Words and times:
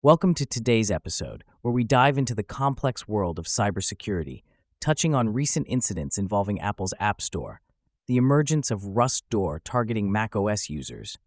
Welcome 0.00 0.34
to 0.34 0.46
today's 0.46 0.92
episode, 0.92 1.42
where 1.60 1.74
we 1.74 1.82
dive 1.82 2.18
into 2.18 2.32
the 2.32 2.44
complex 2.44 3.08
world 3.08 3.36
of 3.36 3.46
cybersecurity, 3.46 4.44
touching 4.80 5.12
on 5.12 5.32
recent 5.32 5.66
incidents 5.68 6.18
involving 6.18 6.60
Apple's 6.60 6.94
App 7.00 7.20
Store, 7.20 7.60
the 8.06 8.16
emergence 8.16 8.70
of 8.70 8.82
RustDoor 8.82 9.58
targeting 9.64 10.12
macOS 10.12 10.70
users, 10.70 11.18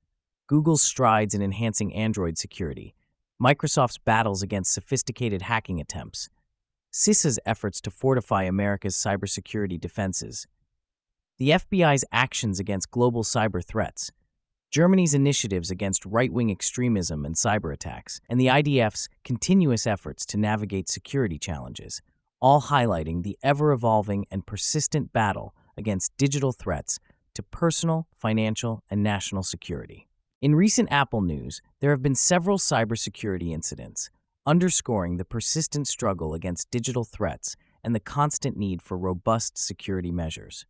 Google's 0.47 0.81
strides 0.81 1.34
in 1.34 1.42
enhancing 1.42 1.94
Android 1.94 2.38
security, 2.38 2.96
Microsoft's 3.44 3.97
battles 3.97 4.42
against 4.42 4.74
sophisticated 4.74 5.42
hacking 5.42 5.81
attempts, 5.81 6.29
CISA's 6.94 7.42
efforts 7.46 7.81
to 7.81 7.92
fortify 7.92 8.44
America's 8.44 8.96
cybersecurity 8.96 9.78
defenses, 9.78 10.47
the 11.38 11.49
FBI's 11.49 12.06
actions 12.13 12.58
against 12.58 12.90
global 12.90 13.26
cyber 13.26 13.62
threats, 13.62 14.13
Germany's 14.72 15.13
initiatives 15.13 15.69
against 15.69 16.05
right 16.05 16.31
wing 16.31 16.49
extremism 16.49 17.26
and 17.26 17.35
cyber 17.35 17.73
attacks, 17.73 18.21
and 18.30 18.40
the 18.40 18.48
IDF's 18.48 19.09
continuous 19.26 19.85
efforts 19.85 20.26
to 20.27 20.38
navigate 20.38 20.88
security 20.88 21.38
challenges, 21.38 22.02
all 22.39 22.61
highlighting 22.61 23.23
the 23.23 23.38
ever 23.44 23.73
evolving 23.73 24.25
and 24.31 24.47
persistent 24.47 25.11
battle 25.11 25.53
against 25.75 26.16
digital 26.16 26.53
threats 26.53 26.99
to 27.34 27.44
personal, 27.44 28.07
financial, 28.13 28.81
and 28.89 29.03
national 29.03 29.44
security. 29.44 30.07
In 30.41 30.55
recent 30.55 30.89
Apple 30.89 31.22
news, 31.22 31.61
there 31.81 31.91
have 31.91 32.02
been 32.02 32.16
several 32.16 32.58
cybersecurity 32.58 33.52
incidents, 33.52 34.09
underscoring 34.45 35.17
the 35.17 35.25
persistent 35.25 35.89
struggle 35.89 36.33
against 36.33 36.72
digital 36.72 37.03
threats 37.03 37.58
and 37.83 37.94
the 37.94 37.99
constant 37.99 38.55
need 38.55 38.81
for 38.81 38.97
robust 38.97 39.58
security 39.58 40.13
measures. 40.13 40.66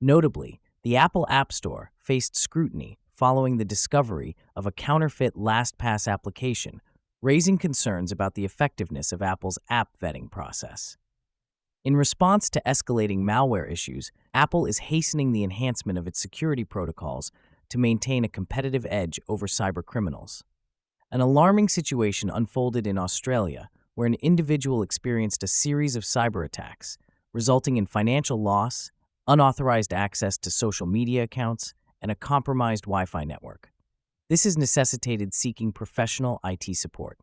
Notably, 0.00 0.60
the 0.84 0.96
Apple 0.96 1.26
App 1.28 1.52
Store 1.52 1.90
faced 1.96 2.36
scrutiny 2.36 2.98
following 3.12 3.58
the 3.58 3.64
discovery 3.64 4.34
of 4.56 4.66
a 4.66 4.72
counterfeit 4.72 5.34
LastPass 5.34 6.10
application, 6.10 6.80
raising 7.20 7.58
concerns 7.58 8.10
about 8.10 8.34
the 8.34 8.44
effectiveness 8.44 9.12
of 9.12 9.22
Apple's 9.22 9.58
app 9.68 9.90
vetting 10.00 10.30
process. 10.30 10.96
In 11.84 11.96
response 11.96 12.48
to 12.50 12.62
escalating 12.64 13.18
malware 13.18 13.70
issues, 13.70 14.10
Apple 14.32 14.66
is 14.66 14.78
hastening 14.78 15.32
the 15.32 15.44
enhancement 15.44 15.98
of 15.98 16.06
its 16.06 16.20
security 16.20 16.64
protocols 16.64 17.30
to 17.68 17.78
maintain 17.78 18.24
a 18.24 18.28
competitive 18.28 18.86
edge 18.88 19.20
over 19.28 19.46
cybercriminals. 19.46 20.42
An 21.10 21.20
alarming 21.20 21.68
situation 21.68 22.30
unfolded 22.30 22.86
in 22.86 22.98
Australia 22.98 23.68
where 23.94 24.06
an 24.06 24.14
individual 24.14 24.82
experienced 24.82 25.42
a 25.42 25.46
series 25.46 25.96
of 25.96 26.02
cyber 26.02 26.44
attacks, 26.44 26.96
resulting 27.32 27.76
in 27.76 27.86
financial 27.86 28.40
loss, 28.40 28.90
unauthorized 29.26 29.92
access 29.92 30.38
to 30.38 30.50
social 30.50 30.86
media 30.86 31.24
accounts, 31.24 31.74
and 32.02 32.10
a 32.10 32.16
compromised 32.16 32.84
Wi 32.84 33.06
Fi 33.06 33.24
network. 33.24 33.72
This 34.28 34.44
has 34.44 34.58
necessitated 34.58 35.32
seeking 35.32 35.72
professional 35.72 36.40
IT 36.44 36.76
support. 36.76 37.18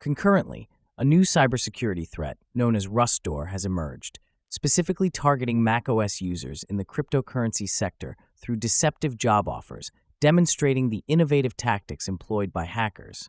Concurrently, 0.00 0.68
a 0.96 1.04
new 1.04 1.22
cybersecurity 1.22 2.08
threat 2.08 2.38
known 2.54 2.76
as 2.76 2.86
RustDoor 2.86 3.48
has 3.48 3.64
emerged, 3.64 4.20
specifically 4.48 5.10
targeting 5.10 5.64
macOS 5.64 6.20
users 6.20 6.62
in 6.64 6.76
the 6.76 6.84
cryptocurrency 6.84 7.68
sector 7.68 8.16
through 8.36 8.56
deceptive 8.56 9.18
job 9.18 9.48
offers, 9.48 9.90
demonstrating 10.20 10.90
the 10.90 11.02
innovative 11.08 11.56
tactics 11.56 12.06
employed 12.06 12.52
by 12.52 12.64
hackers. 12.64 13.28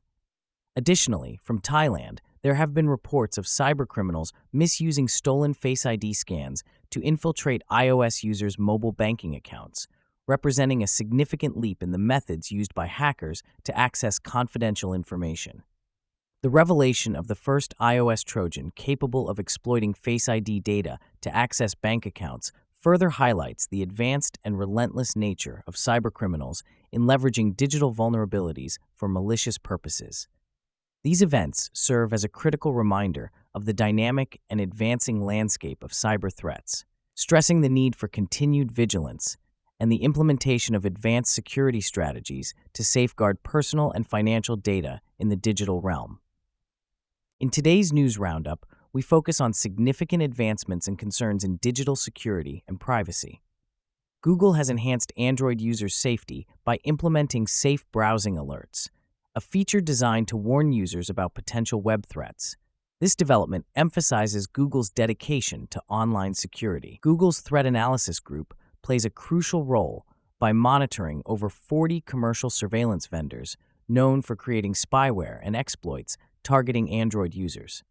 Additionally, 0.75 1.39
from 1.41 1.59
Thailand, 1.59 2.19
there 2.43 2.55
have 2.55 2.73
been 2.73 2.89
reports 2.89 3.37
of 3.39 3.45
cybercriminals 3.45 4.31
misusing 4.53 5.07
stolen 5.07 5.53
Face 5.53 5.85
ID 5.85 6.13
scans 6.13 6.63
to 6.91 7.01
infiltrate 7.01 7.63
iOS 7.71 8.23
users' 8.23 8.59
mobile 8.59 8.91
banking 8.91 9.33
accounts, 9.33 9.87
representing 10.27 10.81
a 10.81 10.87
significant 10.87 11.57
leap 11.57 11.83
in 11.83 11.91
the 11.91 11.97
methods 11.97 12.51
used 12.51 12.73
by 12.73 12.87
hackers 12.87 13.43
to 13.63 13.77
access 13.77 14.19
confidential 14.19 14.93
information. 14.93 15.63
The 16.41 16.49
revelation 16.49 17.15
of 17.15 17.27
the 17.27 17.35
first 17.35 17.73
iOS 17.81 18.23
Trojan 18.23 18.71
capable 18.75 19.29
of 19.29 19.39
exploiting 19.39 19.93
Face 19.93 20.29
ID 20.29 20.59
data 20.59 20.99
to 21.21 21.35
access 21.35 21.73
bank 21.73 22.05
accounts 22.05 22.51
further 22.71 23.09
highlights 23.09 23.65
the 23.65 23.81
advanced 23.81 24.37
and 24.43 24.59
relentless 24.59 25.15
nature 25.15 25.63
of 25.65 25.73
cybercriminals 25.73 26.61
in 26.91 27.03
leveraging 27.03 27.57
digital 27.57 27.91
vulnerabilities 27.91 28.77
for 28.93 29.07
malicious 29.07 29.57
purposes. 29.57 30.27
These 31.03 31.23
events 31.23 31.71
serve 31.73 32.13
as 32.13 32.23
a 32.23 32.29
critical 32.29 32.73
reminder 32.73 33.31
of 33.55 33.65
the 33.65 33.73
dynamic 33.73 34.39
and 34.49 34.61
advancing 34.61 35.21
landscape 35.21 35.83
of 35.83 35.91
cyber 35.91 36.31
threats, 36.31 36.85
stressing 37.15 37.61
the 37.61 37.69
need 37.69 37.95
for 37.95 38.07
continued 38.07 38.71
vigilance 38.71 39.35
and 39.79 39.91
the 39.91 40.03
implementation 40.03 40.75
of 40.75 40.85
advanced 40.85 41.33
security 41.33 41.81
strategies 41.81 42.53
to 42.73 42.83
safeguard 42.83 43.43
personal 43.43 43.91
and 43.91 44.07
financial 44.07 44.55
data 44.55 45.01
in 45.19 45.29
the 45.29 45.35
digital 45.35 45.81
realm. 45.81 46.19
In 47.39 47.49
today's 47.49 47.91
news 47.91 48.17
roundup, 48.17 48.65
we 48.93 49.01
focus 49.01 49.41
on 49.41 49.51
significant 49.51 50.23
advancements 50.23 50.87
and 50.87 50.97
concerns 50.97 51.43
in 51.43 51.57
digital 51.57 51.97
security 51.97 52.63
and 52.67 52.79
privacy. 52.79 53.41
Google 54.21 54.53
has 54.53 54.69
enhanced 54.69 55.11
Android 55.17 55.59
users' 55.59 55.95
safety 55.95 56.47
by 56.63 56.77
implementing 56.85 57.45
safe 57.45 57.85
browsing 57.91 58.37
alerts, 58.37 58.89
a 59.35 59.41
feature 59.41 59.81
designed 59.81 60.29
to 60.29 60.37
warn 60.37 60.71
users 60.71 61.09
about 61.09 61.33
potential 61.35 61.81
web 61.81 62.05
threats. 62.05 62.55
This 63.01 63.15
development 63.15 63.65
emphasizes 63.75 64.47
Google's 64.47 64.89
dedication 64.89 65.67
to 65.71 65.81
online 65.89 66.33
security. 66.33 66.99
Google's 67.01 67.41
Threat 67.41 67.65
Analysis 67.65 68.21
Group 68.21 68.53
plays 68.85 69.03
a 69.03 69.09
crucial 69.09 69.63
role 69.63 70.05
by 70.39 70.53
monitoring 70.53 71.23
over 71.25 71.49
40 71.49 72.01
commercial 72.01 72.51
surveillance 72.51 73.07
vendors 73.07 73.57
known 73.89 74.21
for 74.21 74.35
creating 74.35 74.73
spyware 74.73 75.39
and 75.41 75.55
exploits 75.55 76.17
targeting 76.43 76.91
Android 76.91 77.33
users. 77.33 77.83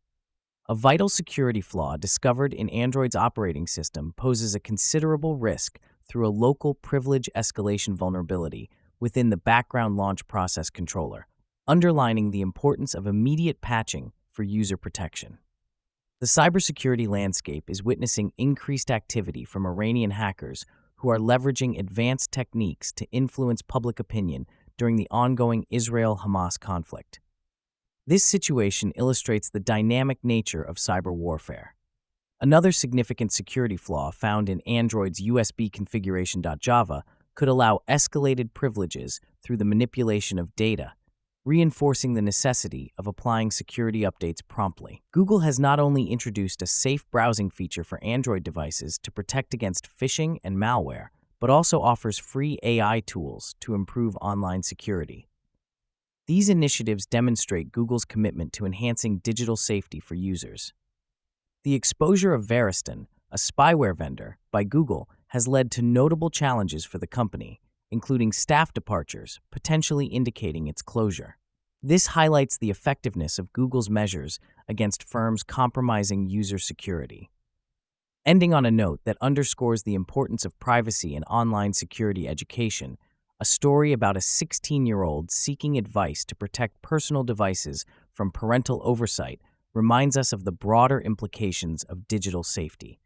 A 0.69 0.75
vital 0.77 1.09
security 1.09 1.60
flaw 1.60 1.97
discovered 1.97 2.54
in 2.54 2.69
Android's 2.69 3.16
operating 3.16 3.66
system 3.66 4.15
poses 4.16 4.54
a 4.54 4.60
considerable 4.60 5.34
risk 5.34 5.81
through 6.09 6.28
a 6.28 6.38
local 6.47 6.75
privilege 6.75 7.28
escalation 7.34 7.97
vulnerability 7.97 8.71
within 9.00 9.31
the 9.31 9.37
background 9.37 9.97
launch 9.97 10.25
process 10.28 10.71
controller, 10.71 11.27
underlining 11.66 12.31
the 12.31 12.41
importance 12.41 12.94
of 12.94 13.09
immediate 13.09 13.60
patching 13.60 14.12
for 14.28 14.44
user 14.44 14.77
protection. 14.77 15.38
The 16.21 16.27
cybersecurity 16.27 17.09
landscape 17.09 17.69
is 17.69 17.83
witnessing 17.83 18.33
increased 18.38 18.93
activity 18.93 19.44
from 19.44 19.66
Iranian 19.66 20.12
hackers 20.12 20.65
who 21.04 21.10
are 21.10 21.19
leveraging 21.19 21.78
advanced 21.78 22.32
techniques 22.32 22.91
to 22.91 23.06
influence 23.12 23.60
public 23.60 24.00
opinion 24.00 24.47
during 24.78 24.97
the 24.97 25.06
ongoing 25.10 25.66
Israel 25.69 26.20
Hamas 26.25 26.59
conflict. 26.59 27.20
This 28.06 28.25
situation 28.25 28.91
illustrates 28.97 29.50
the 29.50 29.60
dynamic 29.60 30.16
nature 30.22 30.62
of 30.62 30.76
cyber 30.76 31.15
warfare. 31.15 31.76
Another 32.41 32.72
significant 32.72 33.32
security 33.32 33.76
flaw 33.76 34.10
found 34.12 34.48
in 34.48 34.62
Android's 34.62 35.20
USB 35.20 35.70
configuration.java 35.70 37.04
could 37.34 37.48
allow 37.48 37.81
escalated 37.86 38.54
privileges 38.54 39.21
through 39.42 39.59
the 39.59 39.65
manipulation 39.66 40.38
of 40.38 40.56
data 40.56 40.94
reinforcing 41.44 42.15
the 42.15 42.22
necessity 42.22 42.93
of 42.97 43.06
applying 43.06 43.50
security 43.50 44.00
updates 44.00 44.41
promptly. 44.47 45.03
Google 45.12 45.41
has 45.41 45.60
not 45.60 45.78
only 45.78 46.05
introduced 46.05 46.62
a 46.62 46.66
safe 46.66 47.05
browsing 47.10 47.50
feature 47.50 47.84
for 47.84 48.03
Android 48.03 48.43
devices 48.43 48.99
to 49.03 49.10
protect 49.10 49.53
against 49.53 49.88
phishing 49.88 50.38
and 50.43 50.56
malware, 50.56 51.09
but 51.41 51.50
also 51.50 51.81
offers 51.83 52.19
free 52.19 52.59
AI 52.62 53.00
tools 53.00 53.54
to 53.60 53.75
improve 53.75 54.16
online 54.16 54.62
security. 54.62 55.28
These 56.27 56.49
initiatives 56.49 57.04
demonstrate 57.04 57.71
Google's 57.71 58.06
commitment 58.06 58.54
to 58.54 58.65
enhancing 58.65 59.19
digital 59.19 59.56
safety 59.56 60.00
for 60.00 60.15
users. 60.15 60.72
The 61.65 61.75
exposure 61.75 62.33
of 62.33 62.47
Variston, 62.47 63.09
a 63.31 63.37
spyware 63.37 63.94
vendor, 63.94 64.38
by 64.50 64.65
Google 64.65 65.10
has 65.28 65.47
led 65.47 65.71
to 65.72 65.83
notable 65.83 66.31
challenges 66.31 66.87
for 66.87 66.97
the 66.97 67.06
company, 67.06 67.60
including 67.94 68.32
staff 68.32 68.75
departures, 68.75 69.41
potentially 69.53 70.06
indicating 70.06 70.66
its 70.66 70.82
closure. 70.82 71.38
This 71.81 72.09
highlights 72.09 72.59
the 72.59 72.69
effectiveness 72.69 73.38
of 73.38 73.53
Google's 73.53 73.88
measures 73.88 74.41
against 74.69 75.04
firms 75.04 75.45
compromising 75.45 76.27
user 76.27 76.59
security. 76.59 77.30
Ending 78.27 78.53
on 78.53 78.66
a 78.66 78.71
note 78.72 78.98
that 79.04 79.16
underscores 79.21 79.84
the 79.84 79.95
importance 79.95 80.45
of 80.45 80.59
privacy 80.59 81.15
and 81.15 81.24
online 81.30 81.72
security 81.72 82.27
education, 82.27 82.98
a 83.39 83.45
story 83.45 83.92
about 83.92 84.16
a 84.16 84.21
16 84.21 84.86
year 84.86 85.04
old 85.04 85.30
seeking 85.30 85.78
advice 85.78 86.24
to 86.24 86.34
protect 86.34 86.83
personal 86.83 87.22
devices 87.22 87.86
from 88.10 88.33
parental 88.33 88.80
oversight 88.83 89.41
reminds 89.72 90.16
us 90.16 90.33
of 90.33 90.42
the 90.42 90.53
broader 90.66 91.01
implications 91.01 91.84
of 91.84 92.09
digital 92.09 92.42
safety. 92.42 92.98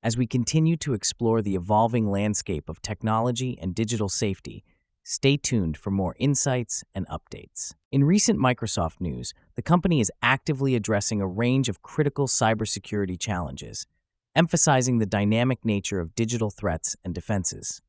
As 0.00 0.16
we 0.16 0.28
continue 0.28 0.76
to 0.76 0.94
explore 0.94 1.42
the 1.42 1.56
evolving 1.56 2.08
landscape 2.08 2.68
of 2.68 2.80
technology 2.80 3.58
and 3.60 3.74
digital 3.74 4.08
safety, 4.08 4.62
stay 5.02 5.36
tuned 5.36 5.76
for 5.76 5.90
more 5.90 6.14
insights 6.20 6.84
and 6.94 7.04
updates. 7.08 7.74
In 7.90 8.04
recent 8.04 8.38
Microsoft 8.38 9.00
news, 9.00 9.34
the 9.56 9.62
company 9.62 10.00
is 10.00 10.12
actively 10.22 10.76
addressing 10.76 11.20
a 11.20 11.26
range 11.26 11.68
of 11.68 11.82
critical 11.82 12.28
cybersecurity 12.28 13.18
challenges, 13.18 13.88
emphasizing 14.36 14.98
the 14.98 15.06
dynamic 15.06 15.64
nature 15.64 15.98
of 15.98 16.14
digital 16.14 16.50
threats 16.50 16.94
and 17.04 17.12
defenses. 17.12 17.82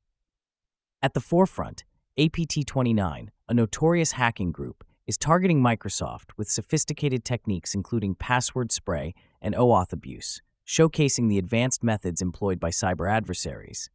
At 1.04 1.14
the 1.14 1.22
forefront, 1.22 1.84
APT 2.18 2.66
29, 2.66 3.30
a 3.48 3.54
notorious 3.54 4.14
hacking 4.14 4.52
group, 4.52 4.84
is 5.06 5.16
targeting 5.16 5.62
Microsoft 5.62 6.32
with 6.38 6.50
sophisticated 6.50 7.24
techniques 7.24 7.76
including 7.76 8.16
password 8.16 8.72
spray 8.72 9.14
and 9.44 9.54
OAuth 9.54 9.94
abuse, 9.94 10.42
showcasing 10.70 11.30
the 11.30 11.40
advanced 11.40 11.84
methods 11.84 12.22
employed 12.22 12.60
by 12.60 12.70
cyber 12.70 13.12
adversaries. 13.12 13.90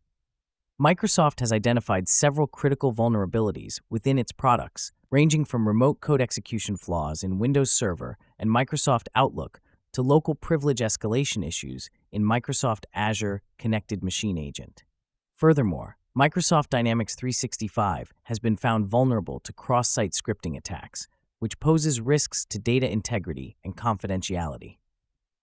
Microsoft 0.82 1.38
has 1.38 1.52
identified 1.52 2.08
several 2.08 2.48
critical 2.48 2.92
vulnerabilities 2.92 3.78
within 3.88 4.18
its 4.18 4.32
products, 4.32 4.90
ranging 5.08 5.44
from 5.44 5.68
remote 5.68 6.00
code 6.00 6.20
execution 6.20 6.76
flaws 6.76 7.22
in 7.22 7.38
Windows 7.38 7.70
Server 7.70 8.18
and 8.40 8.50
Microsoft 8.50 9.06
Outlook 9.14 9.60
to 9.92 10.02
local 10.02 10.34
privilege 10.34 10.80
escalation 10.80 11.46
issues 11.46 11.90
in 12.10 12.24
Microsoft 12.24 12.86
Azure 12.92 13.40
Connected 13.56 14.02
Machine 14.02 14.36
Agent. 14.36 14.82
Furthermore, 15.32 15.96
Microsoft 16.18 16.70
Dynamics 16.70 17.14
365 17.14 18.12
has 18.24 18.40
been 18.40 18.56
found 18.56 18.88
vulnerable 18.88 19.38
to 19.38 19.52
cross 19.52 19.88
site 19.88 20.10
scripting 20.10 20.56
attacks, 20.56 21.06
which 21.38 21.60
poses 21.60 22.00
risks 22.00 22.44
to 22.46 22.58
data 22.58 22.90
integrity 22.90 23.56
and 23.62 23.76
confidentiality. 23.76 24.78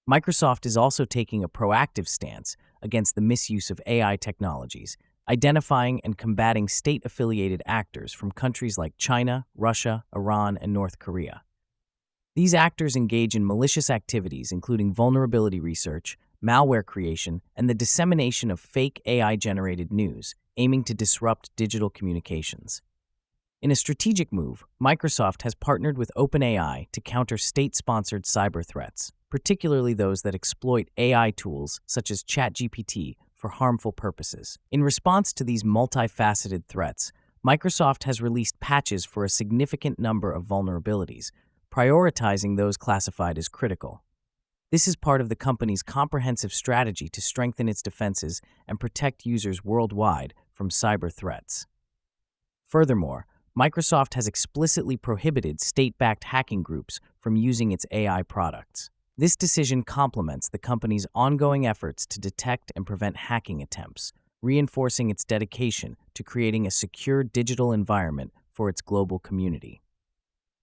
Microsoft 0.09 0.65
is 0.65 0.75
also 0.75 1.05
taking 1.05 1.43
a 1.43 1.49
proactive 1.49 2.07
stance 2.07 2.57
against 2.81 3.13
the 3.15 3.21
misuse 3.21 3.69
of 3.69 3.79
AI 3.85 4.15
technologies, 4.15 4.97
identifying 5.29 6.01
and 6.03 6.17
combating 6.17 6.67
state 6.67 7.03
affiliated 7.05 7.61
actors 7.65 8.11
from 8.11 8.31
countries 8.31 8.77
like 8.77 8.97
China, 8.97 9.45
Russia, 9.55 10.03
Iran, 10.15 10.57
and 10.59 10.73
North 10.73 10.97
Korea. 10.97 11.43
These 12.35 12.55
actors 12.55 12.95
engage 12.95 13.35
in 13.35 13.45
malicious 13.45 13.89
activities, 13.89 14.51
including 14.51 14.93
vulnerability 14.93 15.59
research, 15.59 16.17
malware 16.43 16.85
creation, 16.85 17.41
and 17.55 17.69
the 17.69 17.75
dissemination 17.75 18.49
of 18.49 18.59
fake 18.59 19.01
AI 19.05 19.35
generated 19.35 19.93
news, 19.93 20.33
aiming 20.57 20.83
to 20.85 20.95
disrupt 20.95 21.55
digital 21.55 21.89
communications. 21.89 22.81
In 23.61 23.69
a 23.69 23.75
strategic 23.75 24.33
move, 24.33 24.63
Microsoft 24.81 25.43
has 25.43 25.53
partnered 25.53 25.97
with 25.97 26.11
OpenAI 26.17 26.87
to 26.91 27.01
counter 27.01 27.37
state 27.37 27.75
sponsored 27.75 28.23
cyber 28.23 28.65
threats, 28.65 29.11
particularly 29.31 29.95
those 29.95 30.21
that 30.21 30.35
exploit 30.35 30.89
AI 30.97 31.31
tools 31.31 31.79
such 31.87 32.11
as 32.11 32.23
ChatGPT 32.23 33.15
for 33.33 33.49
harmful 33.49 33.91
purposes. 33.91 34.59
In 34.71 34.83
response 34.83 35.33
to 35.33 35.43
these 35.43 35.63
multifaceted 35.63 36.65
threats, 36.67 37.11
Microsoft 37.45 38.03
has 38.03 38.21
released 38.21 38.59
patches 38.59 39.03
for 39.03 39.25
a 39.25 39.29
significant 39.29 39.97
number 39.97 40.31
of 40.31 40.43
vulnerabilities, 40.43 41.31
prioritizing 41.73 42.55
those 42.55 42.77
classified 42.77 43.39
as 43.39 43.47
critical. 43.47 44.03
This 44.69 44.87
is 44.87 44.95
part 44.95 45.21
of 45.21 45.29
the 45.29 45.35
company's 45.35 45.81
comprehensive 45.81 46.53
strategy 46.53 47.09
to 47.09 47.19
strengthen 47.21 47.67
its 47.67 47.81
defenses 47.81 48.41
and 48.67 48.79
protect 48.79 49.25
users 49.25 49.63
worldwide 49.63 50.33
from 50.53 50.69
cyber 50.69 51.11
threats. 51.11 51.65
Furthermore, 52.63 53.25
Microsoft 53.57 54.13
has 54.13 54.27
explicitly 54.27 54.95
prohibited 54.95 55.59
state 55.59 55.97
backed 55.97 56.25
hacking 56.25 56.63
groups 56.63 56.99
from 57.19 57.35
using 57.35 57.71
its 57.71 57.85
AI 57.91 58.21
products. 58.23 58.89
This 59.17 59.35
decision 59.35 59.83
complements 59.83 60.49
the 60.49 60.57
company's 60.57 61.05
ongoing 61.13 61.67
efforts 61.67 62.05
to 62.07 62.19
detect 62.19 62.71
and 62.75 62.85
prevent 62.85 63.17
hacking 63.17 63.61
attempts, 63.61 64.13
reinforcing 64.41 65.09
its 65.09 65.25
dedication 65.25 65.97
to 66.13 66.23
creating 66.23 66.65
a 66.65 66.71
secure 66.71 67.23
digital 67.23 67.73
environment 67.73 68.31
for 68.49 68.69
its 68.69 68.81
global 68.81 69.19
community. 69.19 69.81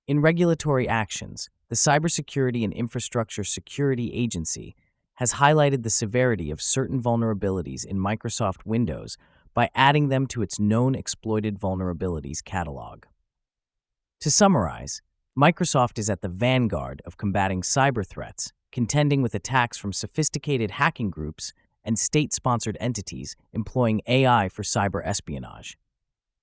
In 0.07 0.21
regulatory 0.21 0.89
actions, 0.89 1.51
the 1.69 1.77
Cybersecurity 1.77 2.65
and 2.65 2.73
Infrastructure 2.73 3.45
Security 3.45 4.13
Agency 4.15 4.75
has 5.17 5.35
highlighted 5.35 5.83
the 5.83 5.91
severity 5.91 6.51
of 6.51 6.63
certain 6.63 7.03
vulnerabilities 7.03 7.85
in 7.85 7.99
Microsoft 7.99 8.65
Windows 8.65 9.19
by 9.53 9.69
adding 9.75 10.09
them 10.09 10.27
to 10.29 10.41
its 10.41 10.59
known 10.59 10.95
exploited 10.95 11.59
vulnerabilities 11.59 12.43
catalog. 12.43 13.05
To 14.21 14.31
summarize, 14.31 15.03
Microsoft 15.39 16.01
is 16.01 16.11
at 16.11 16.21
the 16.21 16.29
vanguard 16.29 17.01
of 17.05 17.17
combating 17.17 17.63
cyber 17.63 18.05
threats, 18.05 18.53
contending 18.73 19.23
with 19.23 19.37
attacks 19.37 19.79
from 19.79 19.93
sophisticated 19.93 20.73
hacking 20.73 21.11
groups 21.11 21.53
and 21.85 21.97
state 21.97 22.33
sponsored 22.33 22.77
entities 22.81 23.37
employing 23.53 24.01
AI 24.09 24.49
for 24.49 24.65
cyber 24.65 25.01
espionage. 25.05 25.79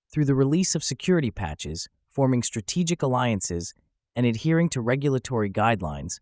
Through 0.10 0.24
the 0.24 0.34
release 0.34 0.76
of 0.76 0.84
security 0.84 1.30
patches, 1.30 1.90
forming 2.08 2.42
strategic 2.42 3.02
alliances, 3.04 3.74
and 4.16 4.26
adhering 4.26 4.70
to 4.70 4.80
regulatory 4.80 5.50
guidelines, 5.50 6.22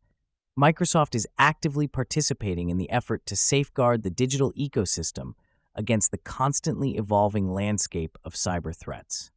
Microsoft 0.59 1.13
is 1.13 1.27
actively 1.37 1.87
participating 1.87 2.71
in 2.71 2.79
the 2.79 2.89
effort 2.89 3.23
to 3.27 3.35
safeguard 3.35 4.01
the 4.01 4.09
digital 4.09 4.51
ecosystem 4.53 5.33
against 5.75 6.09
the 6.09 6.17
constantly 6.17 6.97
evolving 6.97 7.53
landscape 7.53 8.17
of 8.23 8.33
cyber 8.33 8.75
threats. 8.75 9.29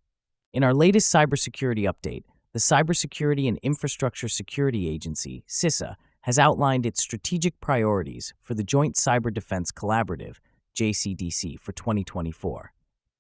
In 0.55 0.65
our 0.65 0.73
latest 0.73 1.15
cybersecurity 1.15 1.87
update, 1.87 2.23
the 2.57 2.61
Cybersecurity 2.61 3.49
and 3.49 3.59
Infrastructure 3.59 4.29
Security 4.29 4.89
Agency, 4.89 5.45
CISA, 5.47 5.97
has 6.23 6.39
outlined 6.39 6.87
its 6.87 7.03
strategic 7.03 7.61
priorities 7.61 8.33
for 8.41 8.55
the 8.55 8.65
Joint 8.65 8.95
Cyber 8.95 9.31
Defense 9.31 9.71
Collaborative, 9.71 10.37
JCDC, 10.75 11.61
for 11.61 11.73
2024. 11.73 12.73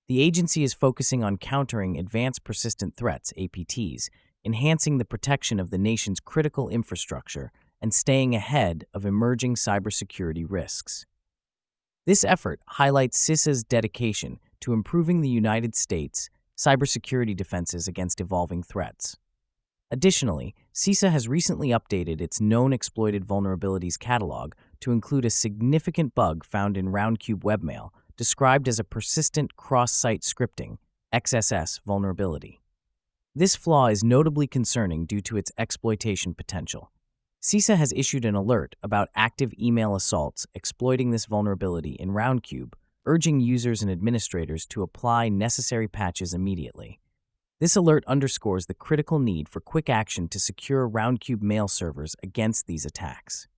The 0.08 0.22
agency 0.22 0.64
is 0.64 0.72
focusing 0.72 1.22
on 1.22 1.36
countering 1.36 1.98
advanced 1.98 2.44
persistent 2.44 2.96
threats, 2.96 3.34
APTs, 3.36 4.08
enhancing 4.42 4.96
the 4.96 5.04
protection 5.04 5.60
of 5.60 5.68
the 5.68 5.76
nation's 5.76 6.18
critical 6.18 6.70
infrastructure, 6.70 7.52
and 7.82 7.92
staying 7.92 8.34
ahead 8.34 8.86
of 8.94 9.04
emerging 9.04 9.56
cybersecurity 9.56 10.46
risks. 10.48 11.04
This 12.06 12.24
effort 12.24 12.62
highlights 12.68 13.22
CISA's 13.22 13.64
dedication 13.64 14.38
to 14.60 14.72
improving 14.72 15.20
the 15.20 15.28
United 15.28 15.74
States' 15.74 16.30
cybersecurity 16.56 17.36
defenses 17.36 17.86
against 17.86 18.18
evolving 18.18 18.62
threats. 18.62 19.18
Additionally, 19.90 20.54
CISA 20.74 21.12
has 21.12 21.28
recently 21.28 21.68
updated 21.68 22.20
its 22.20 22.40
known 22.40 22.72
exploited 22.72 23.24
vulnerabilities 23.24 23.98
catalog 23.98 24.54
to 24.80 24.90
include 24.90 25.24
a 25.24 25.30
significant 25.30 26.14
bug 26.14 26.44
found 26.44 26.76
in 26.76 26.88
Roundcube 26.88 27.42
webmail 27.42 27.90
described 28.16 28.66
as 28.66 28.80
a 28.80 28.84
persistent 28.84 29.56
cross-site 29.56 30.22
scripting 30.22 30.78
XSS 31.14 31.80
vulnerability. 31.86 32.60
This 33.34 33.54
flaw 33.54 33.86
is 33.86 34.02
notably 34.02 34.48
concerning 34.48 35.06
due 35.06 35.20
to 35.20 35.36
its 35.36 35.52
exploitation 35.56 36.34
potential. 36.34 36.90
CISA 37.40 37.76
has 37.76 37.92
issued 37.94 38.24
an 38.24 38.34
alert 38.34 38.74
about 38.82 39.10
active 39.14 39.52
email 39.60 39.94
assaults 39.94 40.46
exploiting 40.54 41.12
this 41.12 41.26
vulnerability 41.26 41.92
in 41.92 42.10
Roundcube, 42.10 42.72
urging 43.04 43.38
users 43.38 43.82
and 43.82 43.90
administrators 43.90 44.66
to 44.66 44.82
apply 44.82 45.28
necessary 45.28 45.86
patches 45.86 46.34
immediately. 46.34 46.98
This 47.58 47.74
alert 47.74 48.04
underscores 48.06 48.66
the 48.66 48.74
critical 48.74 49.18
need 49.18 49.48
for 49.48 49.60
quick 49.60 49.88
action 49.88 50.28
to 50.28 50.38
secure 50.38 50.86
Roundcube 50.86 51.40
mail 51.40 51.68
servers 51.68 52.14
against 52.22 52.66
these 52.66 52.84
attacks. 52.84 53.48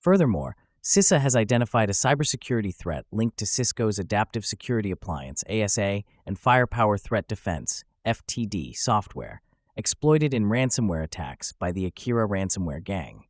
Furthermore, 0.00 0.56
CISA 0.82 1.20
has 1.20 1.36
identified 1.36 1.90
a 1.90 1.92
cybersecurity 1.92 2.74
threat 2.74 3.04
linked 3.12 3.36
to 3.36 3.46
Cisco's 3.46 3.98
Adaptive 3.98 4.46
Security 4.46 4.90
Appliance, 4.90 5.44
ASA, 5.50 6.02
and 6.26 6.38
Firepower 6.38 6.96
Threat 6.96 7.28
Defense, 7.28 7.84
FTD, 8.06 8.74
software, 8.74 9.42
exploited 9.76 10.32
in 10.32 10.46
ransomware 10.46 11.04
attacks 11.04 11.52
by 11.52 11.72
the 11.72 11.84
Akira 11.84 12.26
ransomware 12.26 12.82
gang. 12.82 13.24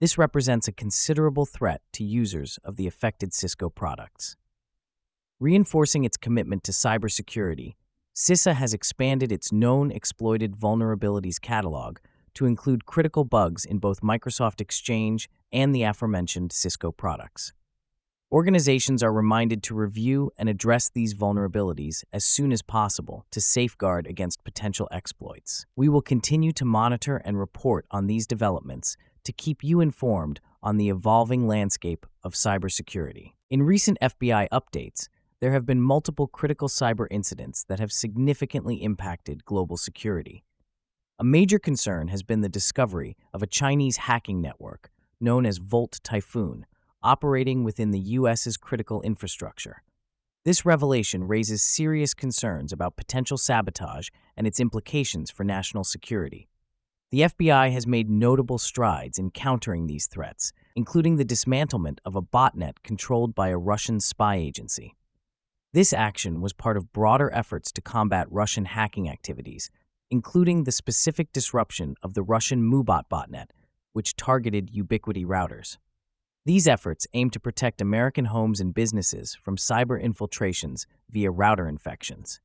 This 0.00 0.16
represents 0.16 0.68
a 0.68 0.72
considerable 0.72 1.44
threat 1.44 1.82
to 1.92 2.02
users 2.02 2.58
of 2.64 2.76
the 2.76 2.86
affected 2.86 3.34
Cisco 3.34 3.68
products. 3.68 4.36
Reinforcing 5.38 6.04
its 6.04 6.16
commitment 6.16 6.64
to 6.64 6.72
cybersecurity, 6.72 7.74
CISA 8.14 8.54
has 8.54 8.72
expanded 8.72 9.32
its 9.32 9.50
known 9.50 9.90
exploited 9.90 10.54
vulnerabilities 10.54 11.40
catalog 11.40 11.98
to 12.34 12.46
include 12.46 12.86
critical 12.86 13.24
bugs 13.24 13.64
in 13.64 13.78
both 13.78 14.02
Microsoft 14.02 14.60
Exchange 14.60 15.28
and 15.52 15.74
the 15.74 15.82
aforementioned 15.82 16.52
Cisco 16.52 16.92
products. 16.92 17.52
Organizations 18.30 19.02
are 19.02 19.12
reminded 19.12 19.64
to 19.64 19.74
review 19.74 20.30
and 20.38 20.48
address 20.48 20.88
these 20.88 21.12
vulnerabilities 21.12 22.04
as 22.12 22.24
soon 22.24 22.52
as 22.52 22.62
possible 22.62 23.26
to 23.32 23.40
safeguard 23.40 24.06
against 24.06 24.44
potential 24.44 24.88
exploits. 24.92 25.66
We 25.74 25.88
will 25.88 26.00
continue 26.00 26.52
to 26.52 26.64
monitor 26.64 27.16
and 27.16 27.36
report 27.36 27.84
on 27.90 28.06
these 28.06 28.28
developments 28.28 28.96
to 29.24 29.32
keep 29.32 29.64
you 29.64 29.80
informed 29.80 30.40
on 30.62 30.76
the 30.76 30.88
evolving 30.88 31.48
landscape 31.48 32.06
of 32.22 32.34
cybersecurity. 32.34 33.32
In 33.50 33.64
recent 33.64 33.98
FBI 34.00 34.48
updates, 34.52 35.08
there 35.40 35.52
have 35.52 35.66
been 35.66 35.80
multiple 35.80 36.26
critical 36.26 36.68
cyber 36.68 37.06
incidents 37.10 37.64
that 37.64 37.80
have 37.80 37.92
significantly 37.92 38.82
impacted 38.82 39.44
global 39.44 39.76
security. 39.76 40.44
A 41.18 41.24
major 41.24 41.58
concern 41.58 42.08
has 42.08 42.22
been 42.22 42.40
the 42.40 42.48
discovery 42.48 43.16
of 43.32 43.42
a 43.42 43.46
Chinese 43.46 43.98
hacking 43.98 44.40
network 44.40 44.90
known 45.20 45.46
as 45.46 45.58
Volt 45.58 46.00
Typhoon, 46.02 46.66
operating 47.02 47.64
within 47.64 47.90
the 47.90 47.98
U.S.'s 47.98 48.56
critical 48.56 49.02
infrastructure. 49.02 49.82
This 50.44 50.66
revelation 50.66 51.24
raises 51.24 51.62
serious 51.62 52.12
concerns 52.12 52.72
about 52.72 52.96
potential 52.96 53.38
sabotage 53.38 54.08
and 54.36 54.46
its 54.46 54.60
implications 54.60 55.30
for 55.30 55.44
national 55.44 55.84
security. 55.84 56.48
The 57.10 57.20
FBI 57.20 57.72
has 57.72 57.86
made 57.86 58.10
notable 58.10 58.58
strides 58.58 59.18
in 59.18 59.30
countering 59.30 59.86
these 59.86 60.06
threats, 60.06 60.52
including 60.74 61.16
the 61.16 61.24
dismantlement 61.24 61.98
of 62.04 62.16
a 62.16 62.22
botnet 62.22 62.82
controlled 62.82 63.34
by 63.34 63.48
a 63.48 63.56
Russian 63.56 64.00
spy 64.00 64.36
agency. 64.36 64.96
This 65.74 65.92
action 65.92 66.40
was 66.40 66.52
part 66.52 66.76
of 66.76 66.92
broader 66.92 67.34
efforts 67.34 67.72
to 67.72 67.80
combat 67.80 68.28
Russian 68.30 68.64
hacking 68.64 69.08
activities, 69.08 69.72
including 70.08 70.62
the 70.62 70.70
specific 70.70 71.32
disruption 71.32 71.96
of 72.00 72.14
the 72.14 72.22
Russian 72.22 72.62
Moobot 72.62 73.08
botnet, 73.10 73.46
which 73.92 74.14
targeted 74.14 74.70
Ubiquiti 74.72 75.26
routers. 75.26 75.78
These 76.46 76.68
efforts 76.68 77.08
aim 77.12 77.28
to 77.30 77.40
protect 77.40 77.80
American 77.80 78.26
homes 78.26 78.60
and 78.60 78.72
businesses 78.72 79.34
from 79.42 79.56
cyber 79.56 80.00
infiltrations 80.00 80.86
via 81.10 81.32
router 81.32 81.66
infections. 81.66 82.38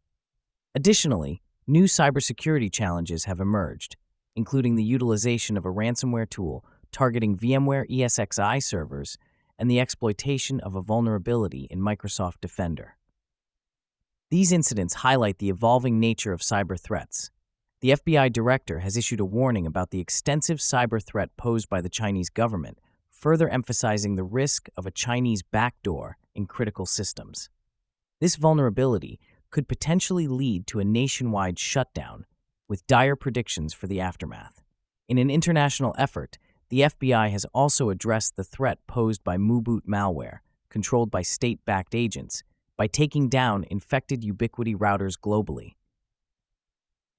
Additionally, 0.73 1.43
new 1.67 1.83
cybersecurity 1.83 2.73
challenges 2.73 3.25
have 3.25 3.39
emerged, 3.39 3.95
including 4.35 4.73
the 4.73 4.83
utilization 4.83 5.55
of 5.55 5.67
a 5.67 5.71
ransomware 5.71 6.27
tool 6.27 6.65
targeting 6.91 7.37
VMware 7.37 7.87
ESXi 7.91 8.63
servers 8.63 9.19
and 9.59 9.69
the 9.69 9.79
exploitation 9.79 10.59
of 10.61 10.73
a 10.73 10.81
vulnerability 10.81 11.67
in 11.69 11.79
Microsoft 11.79 12.41
Defender. 12.41 12.95
These 14.31 14.51
incidents 14.51 14.93
highlight 14.93 15.39
the 15.39 15.49
evolving 15.49 15.99
nature 15.99 16.33
of 16.33 16.41
cyber 16.41 16.79
threats. 16.79 17.31
The 17.81 17.91
FBI 17.91 18.31
director 18.31 18.79
has 18.79 18.95
issued 18.95 19.19
a 19.19 19.25
warning 19.25 19.65
about 19.65 19.89
the 19.89 19.99
extensive 19.99 20.59
cyber 20.59 21.03
threat 21.03 21.35
posed 21.35 21.67
by 21.67 21.81
the 21.81 21.89
Chinese 21.89 22.29
government, 22.29 22.77
further 23.09 23.49
emphasizing 23.49 24.15
the 24.15 24.23
risk 24.23 24.69
of 24.77 24.85
a 24.85 24.91
Chinese 24.91 25.41
backdoor 25.41 26.17
in 26.35 26.45
critical 26.45 26.85
systems. 26.85 27.49
This 28.21 28.35
vulnerability 28.35 29.19
could 29.49 29.67
potentially 29.67 30.27
lead 30.27 30.67
to 30.67 30.79
a 30.79 30.85
nationwide 30.85 31.57
shutdown, 31.57 32.27
with 32.67 32.85
dire 32.85 33.15
predictions 33.15 33.73
for 33.73 33.87
the 33.87 33.99
aftermath. 33.99 34.61
In 35.07 35.17
an 35.17 35.31
international 35.31 35.95
effort, 35.97 36.37
the 36.69 36.81
FBI 36.81 37.31
has 37.31 37.45
also 37.45 37.89
addressed 37.89 38.35
the 38.35 38.43
threat 38.43 38.77
posed 38.85 39.23
by 39.23 39.37
Moobot 39.37 39.87
malware, 39.87 40.41
controlled 40.69 41.09
by 41.09 41.23
state 41.23 41.65
backed 41.65 41.95
agents, 41.95 42.43
by 42.79 42.87
taking 42.87 43.27
down 43.27 43.65
infected 43.69 44.21
Ubiquiti 44.21 44.73
routers 44.73 45.19
globally. 45.19 45.73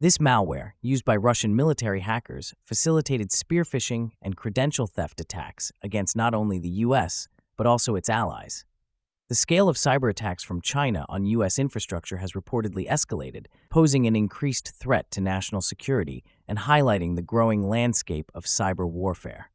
This 0.00 0.16
malware, 0.16 0.72
used 0.80 1.04
by 1.04 1.16
Russian 1.16 1.54
military 1.54 2.00
hackers, 2.00 2.54
facilitated 2.62 3.30
spear 3.30 3.62
phishing 3.64 4.12
and 4.22 4.38
credential 4.38 4.86
theft 4.86 5.20
attacks 5.20 5.70
against 5.82 6.16
not 6.16 6.32
only 6.32 6.58
the 6.58 6.80
US, 6.86 7.28
but 7.58 7.66
also 7.66 7.94
its 7.94 8.08
allies. 8.08 8.64
The 9.28 9.34
scale 9.34 9.68
of 9.68 9.76
cyber 9.76 10.08
attacks 10.08 10.42
from 10.42 10.62
China 10.62 11.04
on 11.10 11.26
U.S. 11.26 11.58
infrastructure 11.58 12.16
has 12.16 12.32
reportedly 12.32 12.88
escalated, 12.88 13.44
posing 13.68 14.06
an 14.06 14.16
increased 14.16 14.72
threat 14.72 15.10
to 15.10 15.20
national 15.20 15.60
security 15.60 16.24
and 16.48 16.60
highlighting 16.60 17.16
the 17.16 17.22
growing 17.22 17.68
landscape 17.68 18.32
of 18.34 18.46
cyber 18.46 18.90
warfare. 18.90 19.50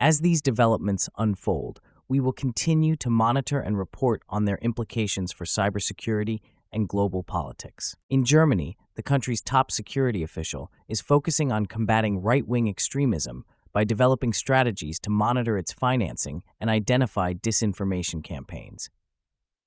As 0.00 0.22
these 0.22 0.42
developments 0.42 1.08
unfold, 1.16 1.80
we 2.14 2.20
will 2.20 2.32
continue 2.32 2.94
to 2.94 3.10
monitor 3.10 3.58
and 3.58 3.76
report 3.76 4.22
on 4.28 4.44
their 4.44 4.58
implications 4.58 5.32
for 5.32 5.44
cybersecurity 5.44 6.38
and 6.72 6.88
global 6.88 7.24
politics. 7.24 7.96
In 8.08 8.24
Germany, 8.24 8.76
the 8.94 9.02
country's 9.02 9.42
top 9.42 9.72
security 9.72 10.22
official 10.22 10.70
is 10.88 11.00
focusing 11.00 11.50
on 11.50 11.66
combating 11.66 12.22
right 12.22 12.46
wing 12.46 12.68
extremism 12.68 13.44
by 13.72 13.82
developing 13.82 14.32
strategies 14.32 15.00
to 15.00 15.10
monitor 15.10 15.58
its 15.58 15.72
financing 15.72 16.44
and 16.60 16.70
identify 16.70 17.32
disinformation 17.32 18.22
campaigns. 18.22 18.90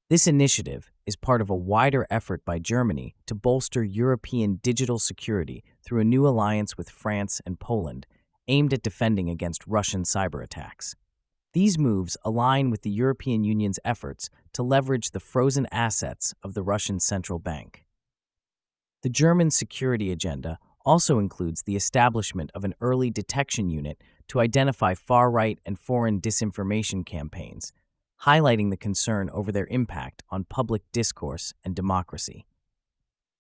This 0.10 0.26
initiative 0.26 0.90
is 1.06 1.18
part 1.18 1.42
of 1.42 1.50
a 1.50 1.64
wider 1.74 2.08
effort 2.10 2.46
by 2.46 2.60
Germany 2.60 3.14
to 3.26 3.36
bolster 3.36 3.84
European 3.84 4.62
digital 4.64 5.00
security 5.00 5.66
through 5.84 6.00
a 6.00 6.06
new 6.06 6.26
alliance 6.26 6.78
with 6.78 6.90
France 6.90 7.42
and 7.46 7.60
Poland 7.60 8.08
aimed 8.48 8.74
at 8.74 8.84
defending 8.84 9.28
against 9.28 9.68
Russian 9.68 10.04
cyber 10.04 10.42
attacks. 10.42 10.96
These 11.58 11.80
moves 11.80 12.16
align 12.24 12.70
with 12.70 12.84
the 12.84 12.92
European 12.92 13.44
Union's 13.44 13.80
efforts 13.84 14.30
to 14.54 14.62
leverage 14.62 15.10
the 15.10 15.20
frozen 15.20 15.66
assets 15.72 16.36
of 16.44 16.54
the 16.54 16.62
Russian 16.62 17.00
central 17.00 17.40
bank. 17.40 17.84
The 19.02 19.10
German 19.10 19.50
security 19.50 20.12
agenda 20.12 20.60
also 20.86 21.18
includes 21.18 21.64
the 21.64 21.76
establishment 21.76 22.52
of 22.54 22.64
an 22.64 22.76
early 22.80 23.10
detection 23.10 23.72
unit 23.72 24.04
to 24.28 24.40
identify 24.40 24.94
far 24.94 25.32
right 25.32 25.58
and 25.66 25.80
foreign 25.80 26.22
disinformation 26.22 27.04
campaigns, 27.04 27.74
highlighting 28.22 28.70
the 28.70 28.78
concern 28.78 29.28
over 29.32 29.52
their 29.52 29.66
impact 29.72 30.22
on 30.30 30.44
public 30.44 30.84
discourse 30.92 31.56
and 31.66 31.76
democracy. 31.76 32.46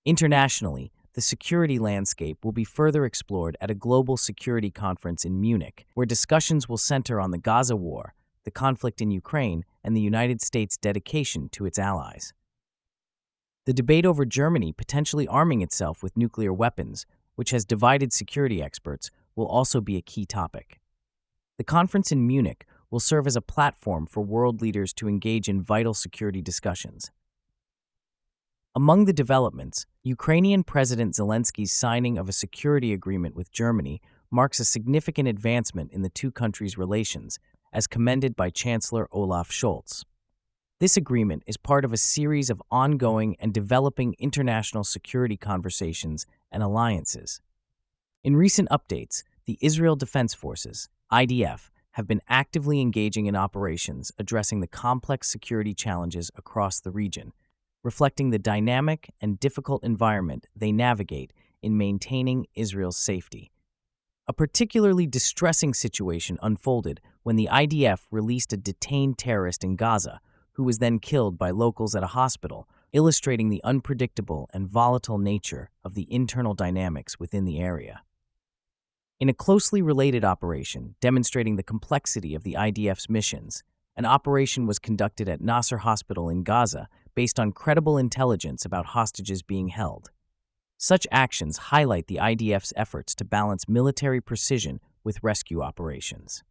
Internationally, 0.05 0.91
the 1.17 1.21
security 1.21 1.79
landscape 1.79 2.45
will 2.45 2.51
be 2.51 2.63
further 2.63 3.03
explored 3.03 3.57
at 3.59 3.71
a 3.71 3.73
global 3.73 4.17
security 4.17 4.69
conference 4.69 5.25
in 5.25 5.41
Munich, 5.41 5.87
where 5.95 6.05
discussions 6.05 6.69
will 6.69 6.77
center 6.77 7.19
on 7.19 7.31
the 7.31 7.39
Gaza 7.39 7.75
war, 7.75 8.13
the 8.43 8.51
conflict 8.51 9.01
in 9.01 9.09
Ukraine, 9.09 9.65
and 9.83 9.97
the 9.97 10.01
United 10.01 10.43
States' 10.43 10.77
dedication 10.77 11.49
to 11.53 11.65
its 11.65 11.79
allies. 11.79 12.35
The 13.65 13.73
debate 13.73 14.05
over 14.05 14.25
Germany 14.25 14.71
potentially 14.71 15.27
arming 15.27 15.63
itself 15.63 16.03
with 16.03 16.15
nuclear 16.15 16.53
weapons, 16.53 17.07
which 17.33 17.49
has 17.49 17.65
divided 17.65 18.13
security 18.13 18.61
experts, 18.61 19.09
will 19.35 19.47
also 19.47 19.81
be 19.81 19.97
a 19.97 20.03
key 20.03 20.27
topic. 20.27 20.79
The 21.57 21.63
conference 21.63 22.11
in 22.11 22.27
Munich 22.27 22.67
will 22.91 22.99
serve 22.99 23.25
as 23.25 23.35
a 23.35 23.41
platform 23.41 24.05
for 24.05 24.21
world 24.21 24.61
leaders 24.61 24.93
to 24.93 25.09
engage 25.09 25.49
in 25.49 25.63
vital 25.63 25.95
security 25.95 26.43
discussions. 26.43 27.09
Among 28.77 29.05
the 29.05 29.13
developments, 29.13 29.87
Ukrainian 30.07 30.63
President 30.63 31.15
Zelensky's 31.15 31.73
signing 31.73 32.17
of 32.17 32.29
a 32.29 32.31
security 32.31 32.93
agreement 32.93 33.35
with 33.35 33.51
Germany 33.51 34.01
marks 34.31 34.57
a 34.57 34.63
significant 34.63 35.27
advancement 35.27 35.91
in 35.91 36.01
the 36.01 36.09
two 36.09 36.31
countries' 36.31 36.77
relations, 36.77 37.39
as 37.73 37.87
commended 37.87 38.33
by 38.33 38.49
Chancellor 38.49 39.09
Olaf 39.11 39.51
Scholz. 39.51 40.05
This 40.79 40.95
agreement 40.95 41.43
is 41.45 41.57
part 41.57 41.83
of 41.83 41.91
a 41.91 41.97
series 41.97 42.49
of 42.49 42.63
ongoing 42.71 43.35
and 43.41 43.53
developing 43.53 44.15
international 44.17 44.85
security 44.85 45.35
conversations 45.35 46.25
and 46.53 46.63
alliances. 46.63 47.41
In 48.23 48.37
recent 48.37 48.69
updates, 48.69 49.23
the 49.45 49.57
Israel 49.59 49.97
Defense 49.97 50.33
Forces, 50.33 50.87
IDF, 51.11 51.69
have 51.91 52.07
been 52.07 52.21
actively 52.29 52.79
engaging 52.79 53.25
in 53.25 53.35
operations 53.35 54.13
addressing 54.17 54.61
the 54.61 54.67
complex 54.67 55.29
security 55.29 55.73
challenges 55.73 56.31
across 56.37 56.79
the 56.79 56.91
region 56.91 57.33
reflecting 57.83 58.29
the 58.29 58.39
dynamic 58.39 59.13
and 59.21 59.39
difficult 59.39 59.83
environment 59.83 60.47
they 60.55 60.71
navigate 60.71 61.33
in 61.61 61.77
maintaining 61.77 62.45
Israel's 62.55 62.97
safety. 62.97 63.51
A 64.27 64.33
particularly 64.33 65.07
distressing 65.07 65.73
situation 65.73 66.37
unfolded 66.41 66.99
when 67.23 67.35
the 67.35 67.49
IDF 67.51 68.01
released 68.11 68.51
a 68.51 68.57
detained 68.57 69.17
terrorist 69.17 69.63
in 69.63 69.75
Gaza 69.75 70.19
who 70.57 70.63
was 70.63 70.79
then 70.79 70.97
killed 70.97 71.37
by 71.37 71.51
locals 71.51 71.95
at 71.95 72.03
a 72.03 72.07
hospital, 72.07 72.67
illustrating 72.91 73.49
the 73.49 73.63
unpredictable 73.63 74.49
and 74.53 74.67
volatile 74.67 75.19
nature 75.19 75.69
of 75.83 75.93
the 75.93 76.11
internal 76.11 76.55
dynamics 76.55 77.19
within 77.19 77.45
the 77.45 77.59
area. 77.59 78.01
In 79.19 79.29
a 79.29 79.33
closely 79.33 79.81
related 79.81 80.25
operation 80.25 80.95
demonstrating 80.99 81.55
the 81.55 81.63
complexity 81.63 82.33
of 82.33 82.43
the 82.43 82.53
IDF's 82.53 83.07
missions, 83.07 83.63
an 83.95 84.05
operation 84.05 84.65
was 84.65 84.79
conducted 84.79 85.29
at 85.29 85.41
Nasser 85.41 85.77
Hospital 85.77 86.27
in 86.27 86.43
Gaza 86.43 86.89
based 87.17 87.39
on 87.39 87.51
credible 87.51 87.97
intelligence 87.97 88.63
about 88.63 88.93
hostages 88.93 89.41
being 89.41 89.69
held. 89.69 90.11
Such 90.77 91.07
actions 91.11 91.57
highlight 91.73 92.05
the 92.05 92.17
IDF's 92.17 92.73
efforts 92.75 93.15
to 93.15 93.25
balance 93.25 93.67
military 93.67 94.21
precision 94.21 94.79
with 95.03 95.23
rescue 95.23 95.63
operations. 95.63 96.43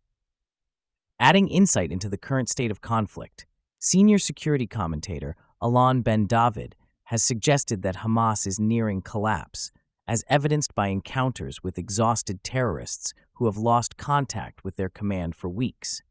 Adding 1.20 1.46
insight 1.46 1.92
into 1.92 2.08
the 2.08 2.18
current 2.18 2.49
state 2.49 2.73
of 2.73 2.80
conflict, 2.80 3.46
senior 3.78 4.18
security 4.18 4.66
commentator 4.66 5.37
Alon 5.61 6.02
Ben 6.02 6.26
David 6.26 6.75
has 7.04 7.23
suggested 7.23 7.82
that 7.82 7.99
Hamas 7.99 8.44
is 8.44 8.58
nearing 8.58 9.02
collapse, 9.02 9.70
as 10.08 10.25
evidenced 10.28 10.75
by 10.75 10.88
encounters 10.88 11.62
with 11.62 11.78
exhausted 11.78 12.42
terrorists 12.42 13.14
who 13.35 13.46
have 13.46 13.56
lost 13.56 13.96
contact 13.96 14.64
with 14.64 14.75
their 14.75 14.88
command 14.88 15.37
for 15.37 15.49
weeks. 15.49 16.02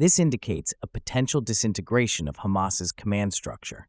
This 0.00 0.20
indicates 0.20 0.72
a 0.80 0.86
potential 0.86 1.40
disintegration 1.40 2.28
of 2.28 2.36
Hamas's 2.36 2.92
command 2.92 3.34
structure. 3.34 3.88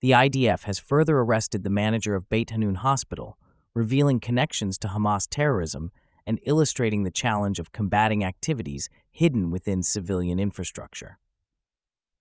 The 0.00 0.12
IDF 0.12 0.62
has 0.62 0.78
further 0.78 1.18
arrested 1.18 1.64
the 1.64 1.68
manager 1.68 2.14
of 2.14 2.28
Beit 2.28 2.50
Hanun 2.50 2.76
Hospital, 2.76 3.36
revealing 3.74 4.20
connections 4.20 4.78
to 4.78 4.88
Hamas 4.88 5.26
terrorism 5.28 5.90
and 6.24 6.38
illustrating 6.44 7.02
the 7.02 7.10
challenge 7.10 7.58
of 7.58 7.72
combating 7.72 8.22
activities 8.22 8.88
hidden 9.10 9.50
within 9.50 9.82
civilian 9.82 10.38
infrastructure. 10.38 11.18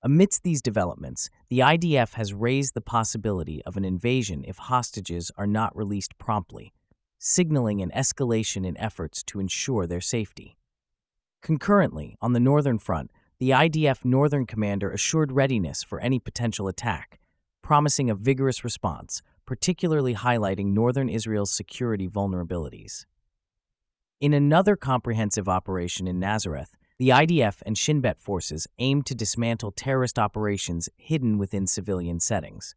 Amidst 0.01 0.41
these 0.41 0.61
developments, 0.63 1.29
the 1.49 1.59
IDF 1.59 2.13
has 2.13 2.33
raised 2.33 2.73
the 2.73 2.81
possibility 2.81 3.63
of 3.65 3.77
an 3.77 3.85
invasion 3.85 4.43
if 4.47 4.57
hostages 4.57 5.29
are 5.37 5.45
not 5.45 5.75
released 5.77 6.17
promptly, 6.17 6.73
signaling 7.19 7.83
an 7.83 7.91
escalation 7.91 8.65
in 8.65 8.75
efforts 8.77 9.21
to 9.25 9.39
ensure 9.39 9.85
their 9.85 10.01
safety. 10.01 10.57
Concurrently, 11.43 12.17
on 12.19 12.33
the 12.33 12.39
Northern 12.39 12.79
Front, 12.79 13.11
the 13.39 13.51
IDF 13.51 14.03
Northern 14.03 14.47
Commander 14.47 14.89
assured 14.91 15.31
readiness 15.31 15.83
for 15.83 15.99
any 15.99 16.17
potential 16.17 16.67
attack, 16.67 17.19
promising 17.61 18.09
a 18.09 18.15
vigorous 18.15 18.63
response, 18.63 19.21
particularly 19.45 20.15
highlighting 20.15 20.73
northern 20.73 21.07
Israel's 21.07 21.51
security 21.51 22.07
vulnerabilities. 22.07 23.05
In 24.19 24.33
another 24.33 24.75
comprehensive 24.75 25.47
operation 25.47 26.07
in 26.07 26.19
Nazareth, 26.19 26.75
the 26.97 27.09
IDF 27.09 27.61
and 27.63 27.77
Shin 27.77 28.01
Bet 28.01 28.17
forces 28.17 28.65
aimed 28.79 29.05
to 29.05 29.13
dismantle 29.13 29.71
terrorist 29.71 30.17
operations 30.17 30.89
hidden 30.97 31.37
within 31.37 31.67
civilian 31.67 32.19
settings. 32.19 32.73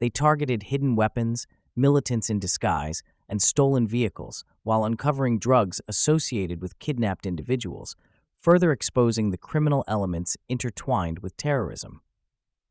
They 0.00 0.08
targeted 0.08 0.64
hidden 0.64 0.96
weapons, 0.96 1.46
militants 1.76 2.30
in 2.30 2.38
disguise, 2.38 3.02
and 3.28 3.42
stolen 3.42 3.86
vehicles 3.86 4.42
while 4.62 4.86
uncovering 4.86 5.38
drugs 5.38 5.82
associated 5.86 6.62
with 6.62 6.78
kidnapped 6.78 7.26
individuals, 7.26 7.94
further 8.38 8.70
exposing 8.70 9.30
the 9.30 9.36
criminal 9.36 9.84
elements 9.88 10.36
intertwined 10.48 11.18
with 11.18 11.36
terrorism. 11.36 12.00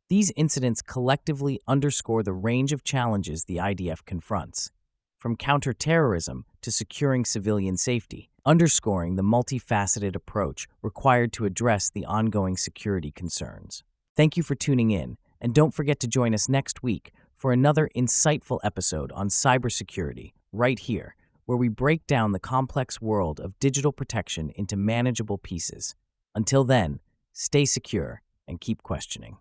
These 0.09 0.31
incidents 0.37 0.81
collectively 0.81 1.59
underscore 1.67 2.23
the 2.23 2.31
range 2.31 2.71
of 2.71 2.85
challenges 2.85 3.43
the 3.43 3.57
IDF 3.57 4.05
confronts, 4.05 4.71
from 5.19 5.35
counterterrorism 5.35 6.45
to 6.61 6.71
securing 6.71 7.25
civilian 7.25 7.75
safety, 7.75 8.29
underscoring 8.45 9.17
the 9.17 9.23
multifaceted 9.23 10.15
approach 10.15 10.65
required 10.81 11.33
to 11.33 11.43
address 11.43 11.89
the 11.89 12.05
ongoing 12.05 12.55
security 12.55 13.11
concerns. 13.11 13.83
Thank 14.15 14.37
you 14.37 14.43
for 14.43 14.55
tuning 14.55 14.91
in, 14.91 15.17
and 15.41 15.53
don't 15.53 15.73
forget 15.73 15.99
to 15.99 16.07
join 16.07 16.33
us 16.33 16.47
next 16.47 16.81
week 16.81 17.11
for 17.33 17.51
another 17.51 17.89
insightful 17.93 18.59
episode 18.63 19.11
on 19.11 19.27
cybersecurity, 19.27 20.31
right 20.53 20.79
here, 20.79 21.16
where 21.47 21.57
we 21.57 21.69
break 21.69 22.05
down 22.05 22.33
the 22.33 22.39
complex 22.39 23.01
world 23.01 23.39
of 23.39 23.57
digital 23.59 23.93
protection 23.93 24.51
into 24.55 24.75
manageable 24.75 25.37
pieces. 25.37 25.95
Until 26.35 26.65
then, 26.65 26.99
stay 27.31 27.63
secure 27.63 28.21
and 28.47 28.61
keep 28.61 28.83
questioning. 28.83 29.37